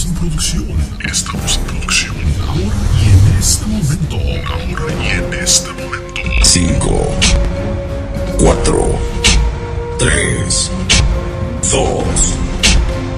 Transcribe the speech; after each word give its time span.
Estamos 0.00 0.16
en 0.16 0.28
producción, 0.28 0.64
estamos 1.12 1.56
en 1.58 1.64
producción. 1.64 2.16
Ahora 2.48 2.76
y 2.96 3.04
en 3.10 3.38
este 3.38 3.66
momento, 3.66 4.16
ahora 4.16 4.94
y 4.94 5.08
en 5.10 5.34
este 5.34 5.68
momento. 5.72 6.22
5, 6.42 7.18
4, 8.38 8.98
3, 9.98 10.70
2, 11.70 11.82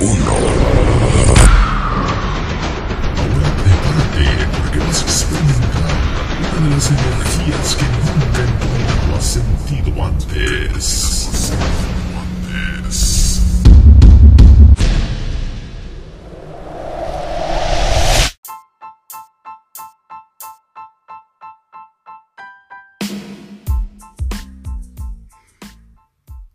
1. 0.01 0.33
Ahora 3.17 3.49
prepárate 3.63 4.27
porque 4.59 4.79
vas 4.81 4.99
a 4.99 5.05
experimentar 5.05 5.95
una 6.51 6.69
de 6.69 6.75
las 6.75 6.87
energías 6.91 7.77
que 7.77 7.87
nunca 7.95 8.41
en 8.43 8.53
tu 8.59 8.67
vida 8.75 9.17
has 9.17 9.25
sentido 9.25 10.05
antes. 10.05 11.13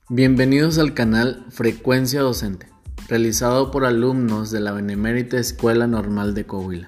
Bienvenidos 0.10 0.78
al 0.78 0.94
canal 0.94 1.46
Frecuencia 1.50 2.22
Docente, 2.22 2.70
realizado 3.10 3.72
por 3.72 3.84
alumnos 3.84 4.52
de 4.52 4.62
la 4.62 4.72
Benemérita 4.72 5.38
Escuela 5.38 5.86
Normal 5.86 6.34
de 6.34 6.46
Coahuila. 6.46 6.88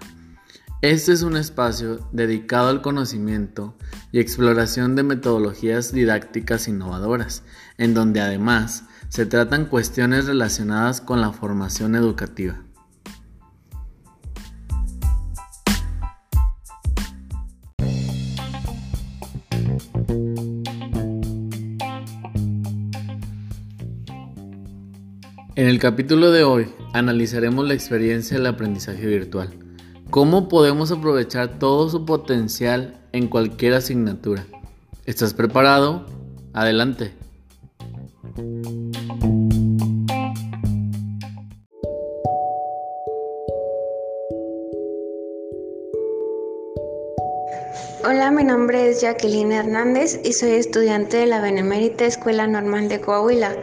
Este 0.81 1.11
es 1.11 1.21
un 1.23 1.35
espacio 1.35 1.99
dedicado 2.13 2.69
al 2.69 2.81
conocimiento 2.81 3.75
y 4.13 4.21
exploración 4.21 4.95
de 4.95 5.03
metodologías 5.03 5.91
didácticas 5.91 6.69
innovadoras, 6.69 7.43
en 7.77 7.93
donde 7.93 8.21
además 8.21 8.85
se 9.09 9.25
tratan 9.25 9.65
cuestiones 9.65 10.25
relacionadas 10.25 11.01
con 11.01 11.19
la 11.19 11.33
formación 11.33 11.95
educativa. 11.95 12.61
En 25.69 25.75
el 25.75 25.81
capítulo 25.81 26.31
de 26.31 26.43
hoy 26.43 26.67
analizaremos 26.93 27.67
la 27.67 27.75
experiencia 27.75 28.35
del 28.35 28.47
aprendizaje 28.47 29.05
virtual. 29.05 29.53
¿Cómo 30.09 30.49
podemos 30.49 30.91
aprovechar 30.91 31.59
todo 31.59 31.87
su 31.91 32.05
potencial 32.05 32.99
en 33.11 33.27
cualquier 33.27 33.75
asignatura? 33.75 34.47
¿Estás 35.05 35.35
preparado? 35.35 36.07
Adelante. 36.53 37.13
Hola, 48.03 48.31
mi 48.31 48.43
nombre 48.43 48.89
es 48.89 49.01
Jacqueline 49.01 49.51
Hernández 49.51 50.19
y 50.23 50.33
soy 50.33 50.53
estudiante 50.53 51.17
de 51.17 51.27
la 51.27 51.39
Benemérita 51.39 52.05
Escuela 52.05 52.47
Normal 52.47 52.89
de 52.89 53.01
Coahuila. 53.01 53.55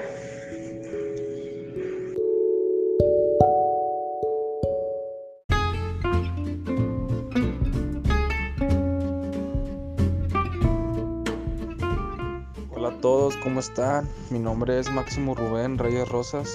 Hola 12.86 12.98
a 12.98 13.00
todos, 13.00 13.36
¿cómo 13.38 13.58
están? 13.58 14.08
Mi 14.30 14.38
nombre 14.38 14.78
es 14.78 14.88
Máximo 14.92 15.34
Rubén 15.34 15.76
Reyes 15.76 16.08
Rosas. 16.08 16.48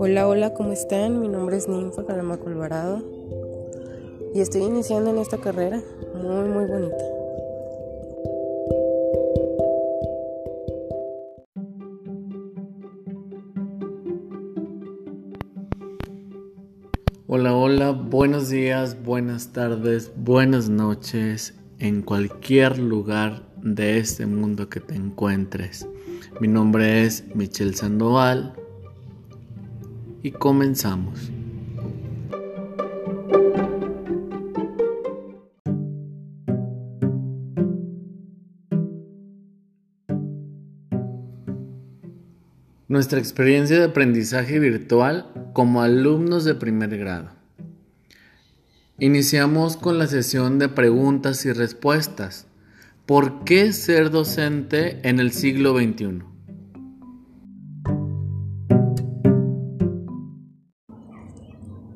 Hola, 0.00 0.26
hola, 0.26 0.52
¿cómo 0.54 0.72
están? 0.72 1.20
Mi 1.20 1.28
nombre 1.28 1.56
es 1.56 1.68
Ninfa 1.68 2.04
Calamaco 2.04 2.48
Alvarado 2.48 3.04
y 4.34 4.40
estoy 4.40 4.62
iniciando 4.62 5.10
en 5.10 5.18
esta 5.18 5.38
carrera 5.38 5.80
muy, 6.12 6.48
muy 6.48 6.64
bonita. 6.64 7.13
Buenos 18.10 18.50
días, 18.50 19.02
buenas 19.02 19.52
tardes, 19.52 20.12
buenas 20.16 20.68
noches 20.68 21.54
en 21.78 22.02
cualquier 22.02 22.78
lugar 22.78 23.42
de 23.62 23.98
este 23.98 24.26
mundo 24.26 24.68
que 24.68 24.80
te 24.80 24.94
encuentres. 24.94 25.88
Mi 26.40 26.48
nombre 26.48 27.04
es 27.04 27.24
Michelle 27.34 27.74
Sandoval 27.74 28.54
y 30.22 30.32
comenzamos. 30.32 31.30
Nuestra 42.86 43.18
experiencia 43.18 43.78
de 43.78 43.84
aprendizaje 43.86 44.58
virtual 44.58 45.50
como 45.52 45.82
alumnos 45.82 46.44
de 46.44 46.54
primer 46.54 46.96
grado. 46.96 47.43
Iniciamos 49.00 49.76
con 49.76 49.98
la 49.98 50.06
sesión 50.06 50.60
de 50.60 50.68
preguntas 50.68 51.44
y 51.46 51.52
respuestas. 51.52 52.46
¿Por 53.06 53.42
qué 53.42 53.72
ser 53.72 54.10
docente 54.10 55.00
en 55.02 55.18
el 55.18 55.32
siglo 55.32 55.76
XXI? 55.76 56.22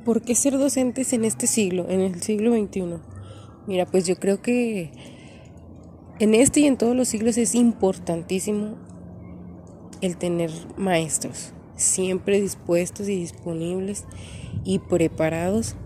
¿Por 0.04 0.22
qué 0.22 0.34
ser 0.34 0.58
docentes 0.58 1.12
en 1.12 1.24
este 1.24 1.46
siglo, 1.46 1.86
en 1.88 2.00
el 2.00 2.20
siglo 2.20 2.52
XXI? 2.52 2.96
Mira, 3.68 3.86
pues 3.86 4.04
yo 4.04 4.16
creo 4.16 4.42
que 4.42 4.90
en 6.18 6.34
este 6.34 6.60
y 6.60 6.66
en 6.66 6.76
todos 6.76 6.96
los 6.96 7.06
siglos 7.06 7.38
es 7.38 7.54
importantísimo 7.54 8.76
el 10.00 10.16
tener 10.16 10.50
maestros 10.76 11.52
siempre 11.76 12.40
dispuestos 12.40 13.08
y 13.08 13.14
disponibles 13.16 14.04
y 14.64 14.80
preparados 14.80 15.76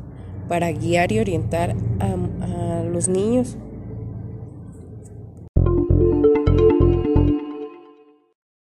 para 0.48 0.72
guiar 0.72 1.12
y 1.12 1.20
orientar 1.20 1.76
a, 2.00 2.80
a 2.80 2.82
los 2.84 3.08
niños. 3.08 3.56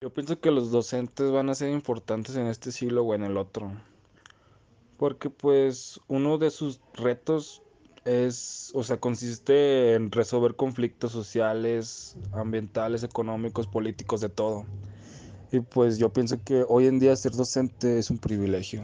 Yo 0.01 0.13
pienso 0.13 0.41
que 0.41 0.51
los 0.51 0.71
docentes 0.71 1.31
van 1.31 1.51
a 1.51 1.55
ser 1.55 1.71
importantes 1.71 2.37
en 2.37 2.47
este 2.47 2.71
siglo 2.73 3.03
o 3.05 3.15
en 3.15 3.25
el 3.25 3.37
otro. 3.37 3.73
Porque 4.97 5.31
pues 5.31 6.01
uno 6.09 6.39
de 6.39 6.51
sus 6.51 6.81
retos 6.95 7.63
es, 8.07 8.71
o 8.75 8.83
sea, 8.85 8.99
consiste 8.99 9.95
en 9.95 10.11
resolver 10.11 10.55
conflictos 10.55 11.13
sociales, 11.13 12.17
ambientales, 12.33 13.03
económicos, 13.03 13.67
políticos, 13.67 14.21
de 14.21 14.29
todo. 14.29 14.65
Y 15.53 15.61
pues 15.61 15.99
yo 15.99 16.13
pienso 16.13 16.43
que 16.43 16.65
hoy 16.69 16.87
en 16.87 16.99
día 16.99 17.15
ser 17.17 17.33
docente 17.33 17.99
es 17.99 18.11
un 18.11 18.19
privilegio. 18.19 18.83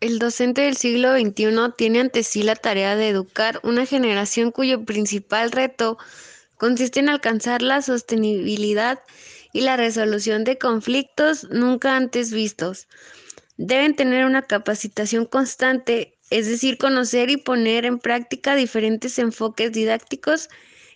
El 0.00 0.18
docente 0.18 0.62
del 0.62 0.78
siglo 0.78 1.14
XXI 1.14 1.74
tiene 1.76 2.00
ante 2.00 2.22
sí 2.22 2.42
la 2.42 2.56
tarea 2.56 2.96
de 2.96 3.08
educar 3.10 3.60
una 3.62 3.84
generación 3.84 4.50
cuyo 4.50 4.86
principal 4.86 5.52
reto 5.52 5.98
consiste 6.56 7.00
en 7.00 7.10
alcanzar 7.10 7.60
la 7.60 7.82
sostenibilidad 7.82 9.00
y 9.52 9.60
la 9.60 9.76
resolución 9.76 10.44
de 10.44 10.56
conflictos 10.56 11.48
nunca 11.50 11.96
antes 11.96 12.32
vistos. 12.32 12.88
Deben 13.58 13.94
tener 13.94 14.24
una 14.24 14.40
capacitación 14.40 15.26
constante, 15.26 16.16
es 16.30 16.46
decir, 16.46 16.78
conocer 16.78 17.28
y 17.28 17.36
poner 17.36 17.84
en 17.84 17.98
práctica 17.98 18.54
diferentes 18.54 19.18
enfoques 19.18 19.70
didácticos 19.70 20.48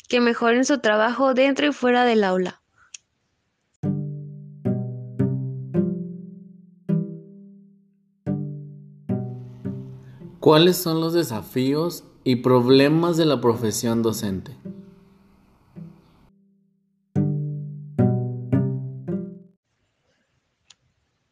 que 0.08 0.20
mejoren 0.20 0.64
su 0.64 0.78
trabajo 0.78 1.34
dentro 1.34 1.66
y 1.66 1.72
fuera 1.72 2.06
del 2.06 2.24
aula. 2.24 2.63
¿Cuáles 10.44 10.76
son 10.76 11.00
los 11.00 11.14
desafíos 11.14 12.04
y 12.22 12.36
problemas 12.36 13.16
de 13.16 13.24
la 13.24 13.40
profesión 13.40 14.02
docente? 14.02 14.54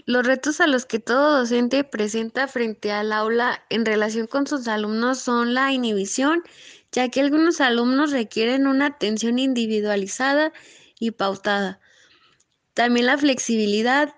Los 0.07 0.27
retos 0.27 0.63
a 0.63 0.67
los 0.67 0.87
que 0.87 0.99
todo 0.99 1.41
docente 1.41 1.85
presenta 1.85 2.49
frente 2.49 2.91
al 2.91 3.13
aula 3.13 3.63
en 3.69 3.85
relación 3.85 4.27
con 4.27 4.47
sus 4.47 4.67
alumnos 4.67 5.19
son 5.19 5.53
la 5.53 5.71
inhibición, 5.73 6.43
ya 6.91 7.11
que 7.11 7.21
algunos 7.21 7.61
alumnos 7.61 8.13
requieren 8.13 8.67
una 8.67 8.87
atención 8.87 9.39
individualizada 9.39 10.55
y 10.99 11.11
pautada. 11.11 11.81
También 12.73 13.05
la 13.05 13.19
flexibilidad. 13.19 14.15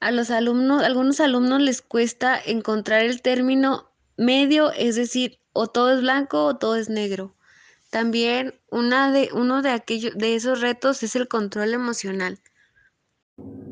A 0.00 0.10
los 0.10 0.30
alumnos, 0.30 0.82
algunos 0.82 1.20
alumnos 1.20 1.60
les 1.60 1.82
cuesta 1.82 2.36
encontrar 2.44 3.02
el 3.02 3.22
término 3.22 3.87
medio, 4.18 4.70
es 4.72 4.96
decir, 4.96 5.38
o 5.52 5.68
todo 5.68 5.94
es 5.94 6.02
blanco 6.02 6.44
o 6.44 6.56
todo 6.56 6.76
es 6.76 6.90
negro. 6.90 7.34
También 7.90 8.54
una 8.70 9.10
de, 9.10 9.30
uno 9.32 9.62
de, 9.62 9.70
aquellos, 9.70 10.16
de 10.18 10.34
esos 10.34 10.60
retos 10.60 11.02
es 11.02 11.16
el 11.16 11.26
control 11.26 11.72
emocional. 11.72 12.38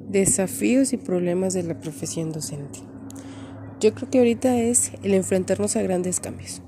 Desafíos 0.08 0.94
y 0.94 0.96
problemas 0.96 1.52
de 1.52 1.64
la 1.64 1.78
profesión 1.78 2.32
docente. 2.32 2.78
Yo 3.80 3.92
creo 3.94 4.08
que 4.08 4.18
ahorita 4.18 4.56
es 4.56 4.92
el 5.02 5.12
enfrentarnos 5.12 5.76
a 5.76 5.82
grandes 5.82 6.20
cambios. 6.20 6.62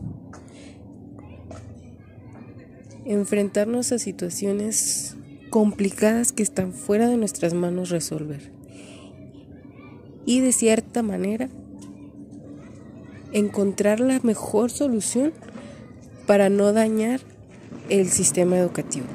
Enfrentarnos 3.07 3.93
a 3.93 3.99
situaciones 3.99 5.17
complicadas 5.49 6.33
que 6.33 6.43
están 6.43 6.75
fuera 6.75 7.09
de 7.09 7.17
nuestras 7.17 7.55
manos 7.55 7.89
resolver. 7.89 8.53
Y 10.27 10.41
de 10.41 10.53
cierta 10.53 11.03
manera 11.03 11.49
encontrar 13.33 14.01
la 14.01 14.21
mejor 14.23 14.71
solución 14.71 15.33
para 16.27 16.49
no 16.49 16.73
dañar 16.73 17.21
el 17.89 18.09
sistema 18.09 18.57
educativo. 18.59 19.07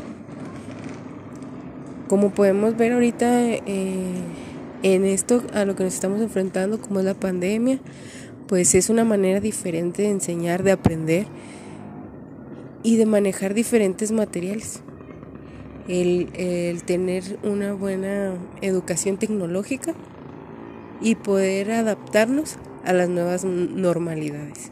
Como 2.08 2.32
podemos 2.32 2.76
ver 2.76 2.94
ahorita 2.94 3.44
eh, 3.44 4.22
en 4.84 5.06
esto 5.06 5.42
a 5.54 5.66
lo 5.66 5.76
que 5.76 5.84
nos 5.84 5.94
estamos 5.94 6.22
enfrentando, 6.22 6.80
como 6.80 7.00
es 7.00 7.06
la 7.06 7.14
pandemia, 7.14 7.80
pues 8.48 8.76
es 8.76 8.90
una 8.90 9.06
manera 9.06 9.40
diferente 9.40 10.04
de 10.04 10.10
enseñar, 10.10 10.64
de 10.64 10.72
aprender 10.72 11.28
y 12.84 12.98
de 12.98 13.06
manejar 13.06 13.54
diferentes 13.54 14.12
materiales. 14.12 14.82
El, 15.88 16.30
el 16.34 16.84
tener 16.84 17.40
una 17.44 17.74
buena 17.74 18.36
educación 18.62 19.18
tecnológica 19.18 19.94
y 21.02 21.16
poder 21.16 21.72
adaptarnos 21.72 22.58
a 22.84 22.94
las 22.94 23.10
nuevas 23.10 23.46
normalidades. 23.46 24.72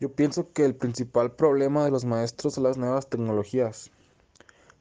Yo 0.00 0.12
pienso 0.12 0.52
que 0.52 0.66
el 0.66 0.74
principal 0.74 1.32
problema 1.32 1.84
de 1.84 1.90
los 1.90 2.04
maestros 2.04 2.54
son 2.54 2.64
las 2.64 2.76
nuevas 2.76 3.08
tecnologías. 3.08 3.90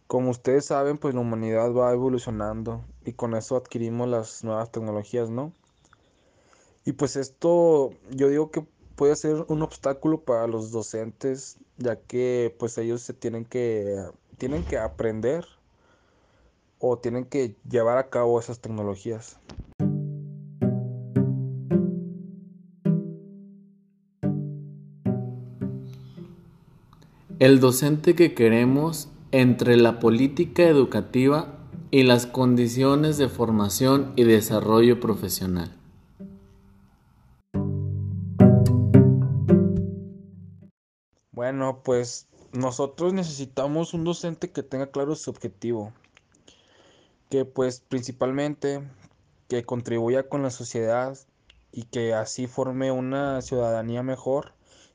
Como 0.07 0.31
ustedes 0.31 0.65
saben, 0.65 0.97
pues 0.97 1.15
la 1.15 1.21
humanidad 1.21 1.71
va 1.73 1.93
evolucionando 1.93 2.83
y 3.05 3.13
con 3.13 3.33
eso 3.33 3.55
adquirimos 3.55 4.09
las 4.09 4.43
nuevas 4.43 4.69
tecnologías, 4.71 5.29
¿no? 5.29 5.53
Y 6.83 6.91
pues 6.91 7.15
esto 7.15 7.91
yo 8.11 8.27
digo 8.27 8.51
que 8.51 8.65
puede 8.95 9.15
ser 9.15 9.45
un 9.47 9.61
obstáculo 9.61 10.19
para 10.21 10.47
los 10.47 10.71
docentes, 10.71 11.57
ya 11.77 11.95
que 11.95 12.53
pues 12.59 12.77
ellos 12.77 13.01
se 13.01 13.13
tienen 13.13 13.45
que 13.45 14.03
tienen 14.37 14.63
que 14.65 14.77
aprender 14.77 15.45
o 16.85 16.97
tienen 16.97 17.23
que 17.23 17.55
llevar 17.69 17.97
a 17.97 18.09
cabo 18.09 18.37
esas 18.41 18.59
tecnologías. 18.59 19.39
El 27.39 27.61
docente 27.61 28.15
que 28.15 28.33
queremos 28.33 29.09
entre 29.31 29.77
la 29.77 30.01
política 30.01 30.63
educativa 30.63 31.57
y 31.89 32.03
las 32.03 32.25
condiciones 32.25 33.17
de 33.17 33.29
formación 33.29 34.11
y 34.17 34.25
desarrollo 34.25 34.99
profesional. 34.99 35.73
Bueno, 41.31 41.79
pues 41.81 42.27
nosotros 42.51 43.13
necesitamos 43.13 43.93
un 43.93 44.03
docente 44.03 44.51
que 44.51 44.63
tenga 44.63 44.87
claro 44.87 45.15
su 45.15 45.29
objetivo, 45.29 45.93
que 47.33 47.45
pues 47.45 47.79
principalmente 47.79 48.83
que 49.49 49.63
contribuya 49.63 50.29
con 50.29 50.43
la 50.43 50.51
sociedad 50.51 51.17
y 51.71 51.85
que 51.85 52.13
así 52.13 52.45
forme 52.45 52.91
una 52.91 53.41
ciudadanía 53.41 54.03
mejor 54.03 54.53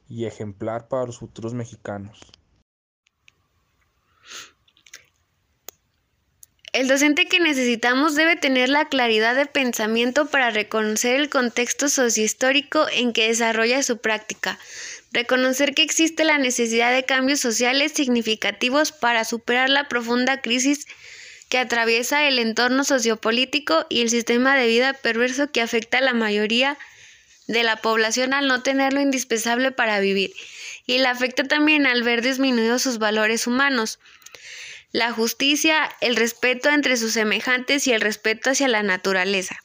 y 0.09 0.25
ejemplar 0.27 0.87
para 0.87 1.05
los 1.05 1.19
futuros 1.19 1.53
mexicanos. 1.53 2.21
El 6.73 6.87
docente 6.87 7.27
que 7.27 7.41
necesitamos 7.41 8.15
debe 8.15 8.37
tener 8.37 8.69
la 8.69 8.89
claridad 8.89 9.35
de 9.35 9.47
pensamiento 9.47 10.27
para 10.27 10.51
reconocer 10.51 11.19
el 11.19 11.29
contexto 11.29 11.89
sociohistórico 11.89 12.87
en 12.93 13.13
que 13.13 13.27
desarrolla 13.27 13.83
su 13.83 13.99
práctica, 13.99 14.61
reconocer 15.11 15.75
que 15.75 15.83
existe 15.83 16.23
la 16.23 16.39
necesidad 16.39 16.93
de 16.93 17.05
cambios 17.05 17.41
sociales 17.41 17.91
significativos 17.91 18.93
para 18.93 19.25
superar 19.25 19.71
la 19.71 19.89
profunda 19.89 20.41
crisis 20.41 20.87
que 21.49 21.59
atraviesa 21.59 22.29
el 22.29 22.39
entorno 22.39 22.85
sociopolítico 22.85 23.87
y 23.89 24.03
el 24.03 24.11
sistema 24.11 24.57
de 24.57 24.67
vida 24.67 24.93
perverso 24.93 25.51
que 25.51 25.63
afecta 25.63 25.99
a 25.99 26.03
la 26.03 26.15
mayoría 26.15 26.79
de 27.47 27.63
la 27.63 27.77
población 27.77 28.35
al 28.35 28.47
no 28.47 28.63
tener 28.63 28.93
lo 28.93 29.01
indispensable 29.01 29.73
para 29.73 30.01
vivir, 30.01 30.33
y 30.87 30.99
la 30.99 31.11
afecta 31.11 31.45
también 31.45 31.87
al 31.87 32.03
ver 32.03 32.23
disminuidos 32.23 32.83
sus 32.83 32.99
valores 32.99 33.47
humanos, 33.47 33.99
la 34.93 35.13
justicia, 35.13 35.91
el 36.01 36.17
respeto 36.17 36.71
entre 36.71 36.97
sus 36.97 37.13
semejantes 37.13 37.87
y 37.87 37.93
el 37.93 38.01
respeto 38.01 38.51
hacia 38.51 38.69
la 38.69 38.83
naturaleza. 38.83 39.59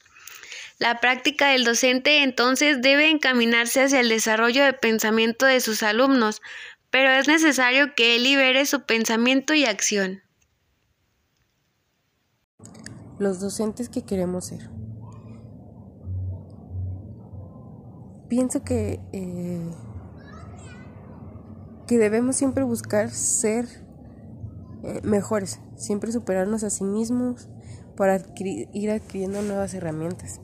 La 0.79 0.99
práctica 0.99 1.49
del 1.49 1.63
docente 1.63 2.23
entonces 2.23 2.81
debe 2.81 3.09
encaminarse 3.09 3.81
hacia 3.81 4.01
el 4.01 4.09
desarrollo 4.09 4.65
de 4.65 4.73
pensamiento 4.73 5.45
de 5.45 5.61
sus 5.61 5.83
alumnos, 5.83 6.41
pero 6.89 7.09
es 7.11 7.27
necesario 7.27 7.95
que 7.95 8.15
él 8.15 8.23
libere 8.23 8.65
su 8.65 8.85
pensamiento 8.85 9.53
y 9.53 9.65
acción. 9.65 10.23
Los 13.19 13.39
docentes 13.39 13.89
que 13.89 14.01
queremos 14.03 14.45
ser. 14.45 14.69
Pienso 18.27 18.63
que, 18.63 18.99
eh, 19.11 19.69
que 21.87 21.97
debemos 21.97 22.35
siempre 22.35 22.63
buscar 22.63 23.11
ser 23.11 23.67
eh, 24.83 25.01
mejores, 25.03 25.59
siempre 25.75 26.11
superarnos 26.11 26.63
a 26.63 26.69
sí 26.69 26.83
mismos 26.83 27.49
para 27.95 28.19
ir 28.37 28.91
adquiriendo 28.91 29.41
nuevas 29.43 29.73
herramientas. 29.73 30.41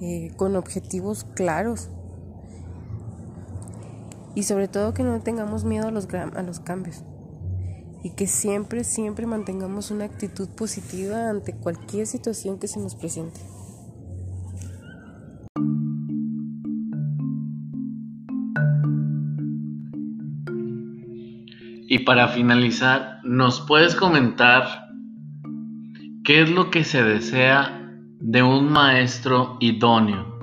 Eh, 0.00 0.32
con 0.36 0.56
objetivos 0.56 1.24
claros 1.34 1.88
y 4.34 4.42
sobre 4.42 4.66
todo 4.66 4.92
que 4.92 5.04
no 5.04 5.20
tengamos 5.20 5.64
miedo 5.64 5.86
a 5.86 5.92
los, 5.92 6.08
a 6.12 6.42
los 6.42 6.58
cambios 6.58 7.04
y 8.04 8.10
que 8.10 8.28
siempre, 8.28 8.84
siempre 8.84 9.26
mantengamos 9.26 9.90
una 9.90 10.04
actitud 10.04 10.48
positiva 10.50 11.30
ante 11.30 11.56
cualquier 11.56 12.06
situación 12.06 12.60
que 12.60 12.68
se 12.68 12.78
nos 12.78 12.94
presente. 12.94 13.40
Y 21.88 21.98
para 22.00 22.28
finalizar, 22.28 23.18
¿nos 23.24 23.60
puedes 23.62 23.96
comentar 23.96 24.84
qué 26.24 26.42
es 26.42 26.50
lo 26.50 26.70
que 26.70 26.84
se 26.84 27.02
desea 27.02 27.80
de 28.26 28.42
un 28.42 28.72
maestro 28.72 29.58
idóneo. 29.60 30.33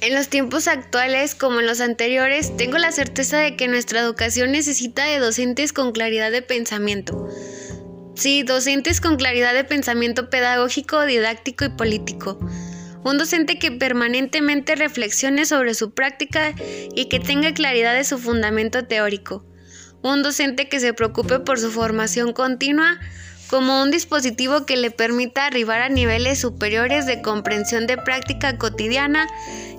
En 0.00 0.14
los 0.14 0.28
tiempos 0.28 0.68
actuales, 0.68 1.34
como 1.34 1.60
en 1.60 1.66
los 1.66 1.80
anteriores, 1.80 2.56
tengo 2.56 2.78
la 2.78 2.92
certeza 2.92 3.38
de 3.38 3.56
que 3.56 3.66
nuestra 3.66 4.00
educación 4.00 4.52
necesita 4.52 5.04
de 5.04 5.18
docentes 5.18 5.72
con 5.72 5.92
claridad 5.92 6.30
de 6.30 6.42
pensamiento, 6.42 7.28
Sí, 8.18 8.42
docentes 8.42 9.00
con 9.00 9.16
claridad 9.16 9.54
de 9.54 9.62
pensamiento 9.62 10.28
pedagógico, 10.28 11.06
didáctico 11.06 11.64
y 11.64 11.68
político. 11.68 12.36
Un 13.04 13.16
docente 13.16 13.60
que 13.60 13.70
permanentemente 13.70 14.74
reflexione 14.74 15.46
sobre 15.46 15.72
su 15.74 15.92
práctica 15.92 16.52
y 16.96 17.04
que 17.04 17.20
tenga 17.20 17.54
claridad 17.54 17.94
de 17.94 18.02
su 18.02 18.18
fundamento 18.18 18.84
teórico. 18.86 19.46
Un 20.02 20.24
docente 20.24 20.68
que 20.68 20.80
se 20.80 20.94
preocupe 20.94 21.38
por 21.38 21.60
su 21.60 21.70
formación 21.70 22.32
continua 22.32 22.98
como 23.48 23.82
un 23.82 23.92
dispositivo 23.92 24.66
que 24.66 24.76
le 24.76 24.90
permita 24.90 25.46
arribar 25.46 25.80
a 25.80 25.88
niveles 25.88 26.40
superiores 26.40 27.06
de 27.06 27.22
comprensión 27.22 27.86
de 27.86 27.98
práctica 27.98 28.58
cotidiana 28.58 29.28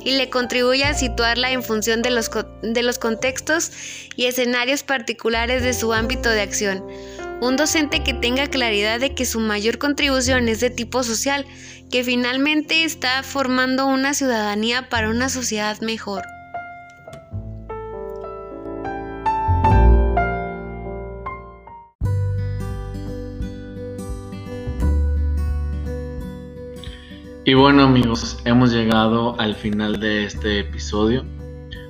y 0.04 0.18
le 0.18 0.30
contribuya 0.30 0.90
a 0.90 0.94
situarla 0.94 1.52
en 1.52 1.64
función 1.64 2.02
de 2.02 2.12
los, 2.12 2.30
de 2.62 2.84
los 2.84 3.00
contextos 3.00 3.72
y 4.16 4.26
escenarios 4.26 4.84
particulares 4.84 5.64
de 5.64 5.74
su 5.74 5.94
ámbito 5.94 6.30
de 6.30 6.42
acción 6.42 6.84
un 7.42 7.56
docente 7.56 8.04
que 8.04 8.14
tenga 8.14 8.48
claridad 8.48 9.00
de 9.00 9.14
que 9.16 9.26
su 9.26 9.40
mayor 9.40 9.78
contribución 9.78 10.50
es 10.50 10.60
de 10.60 10.70
tipo 10.70 11.04
social, 11.04 11.46
que 11.90 12.04
finalmente 12.04 12.84
está 12.84 13.24
formando 13.24 13.88
una 13.88 14.14
ciudadanía 14.14 14.90
para 14.90 15.10
una 15.10 15.30
sociedad 15.30 15.80
mejor. 15.80 16.24
Y 27.50 27.56
bueno 27.56 27.82
amigos, 27.82 28.38
hemos 28.46 28.72
llegado 28.72 29.36
al 29.40 29.56
final 29.56 30.00
de 30.00 30.24
este 30.24 30.60
episodio. 30.60 31.26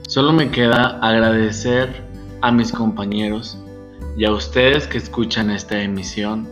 Solo 0.07 0.31
me 0.31 0.49
queda 0.51 0.97
agradecer 1.01 2.01
a 2.39 2.49
mis 2.49 2.71
compañeros 2.71 3.57
y 4.15 4.23
a 4.23 4.31
ustedes 4.31 4.87
que 4.87 4.97
escuchan 4.97 5.51
esta 5.51 5.77
emisión. 5.81 6.47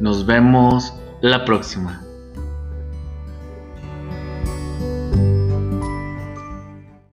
Nos 0.00 0.24
vemos 0.24 0.90
la 1.20 1.44
próxima. 1.44 2.02